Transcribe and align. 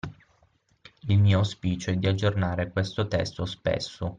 Il 1.09 1.19
mio 1.19 1.37
auspicio 1.37 1.91
è 1.91 1.95
di 1.95 2.07
aggiornare 2.07 2.71
questo 2.71 3.07
testo 3.07 3.45
spesso 3.45 4.09